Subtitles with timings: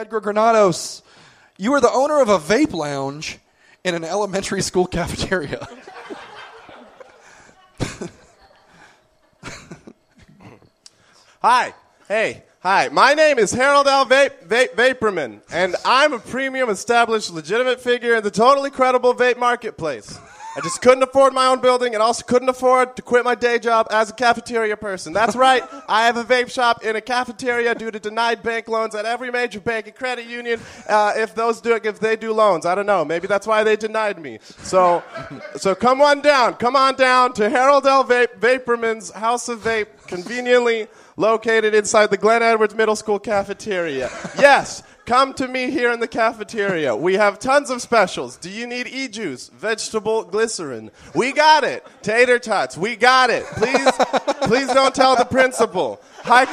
[0.00, 1.02] Edgar Granados,
[1.58, 3.38] you are the owner of a vape lounge
[3.84, 5.68] in an elementary school cafeteria.
[11.42, 11.74] Hi.
[12.08, 12.44] Hey.
[12.60, 12.88] Hi.
[12.88, 14.06] My name is Harold L.
[14.06, 19.36] Vape, Vape Vaporman, and I'm a premium established legitimate figure in the totally credible vape
[19.36, 20.18] marketplace.
[20.56, 23.60] I just couldn't afford my own building and also couldn't afford to quit my day
[23.60, 25.12] job as a cafeteria person.
[25.12, 25.62] That's right.
[25.88, 29.30] I have a vape shop in a cafeteria due to denied bank loans at every
[29.30, 30.60] major bank and credit union.
[30.88, 33.04] Uh, if those do, if they do loans, I don't know.
[33.04, 34.40] Maybe that's why they denied me.
[34.42, 35.04] So,
[35.56, 36.54] so come on down.
[36.54, 38.04] Come on down to Harold L.
[38.04, 44.10] Vape, Vaporman's House of Vape, conveniently located inside the Glen Edwards Middle School cafeteria.
[44.38, 46.94] Yes, come to me here in the cafeteria.
[46.94, 48.36] We have tons of specials.
[48.36, 50.90] Do you need e-juice, vegetable glycerin?
[51.14, 51.86] We got it.
[52.02, 53.44] Tater tots, we got it.
[53.46, 53.90] Please,
[54.42, 56.00] please don't tell the principal.
[56.22, 56.44] High,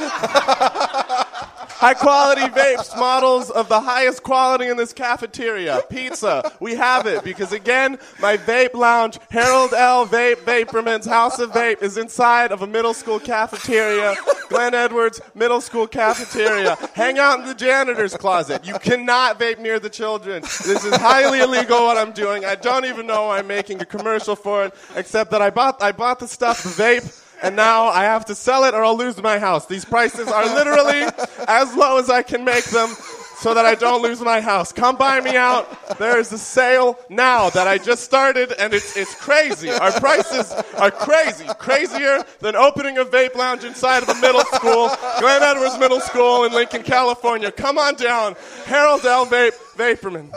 [1.78, 5.82] high quality vapes, models of the highest quality in this cafeteria.
[5.90, 10.08] Pizza, we have it because again, my vape lounge, Harold L.
[10.08, 14.16] Vape Vaporman's House of Vape, is inside of a middle school cafeteria.
[14.50, 16.78] Glen Edwards Middle School cafeteria.
[16.94, 18.66] Hang out in the janitor's closet.
[18.66, 20.42] You cannot vape near the children.
[20.42, 22.46] This is highly illegal what I'm doing.
[22.46, 25.82] I don't even know why I'm making a commercial for it, except that I bought
[25.82, 28.98] I bought the stuff, the vape and now I have to sell it or I'll
[28.98, 29.66] lose my house.
[29.66, 31.04] These prices are literally
[31.48, 32.90] as low as I can make them
[33.38, 34.72] so that I don't lose my house.
[34.72, 35.98] Come buy me out.
[36.00, 39.70] There is a sale now that I just started and it's, it's crazy.
[39.70, 41.46] Our prices are crazy.
[41.60, 46.46] Crazier than opening a vape lounge inside of a middle school, Glen Edwards Middle School
[46.46, 47.52] in Lincoln, California.
[47.52, 48.36] Come on down.
[48.66, 49.28] Harold L.
[49.28, 50.34] Vape, Vaporman.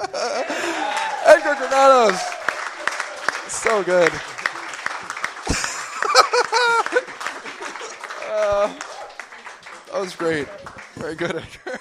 [1.26, 2.20] Edgar Granados.
[3.48, 4.12] So good.
[9.92, 10.48] That was great.
[10.94, 11.80] Very good, Edgar.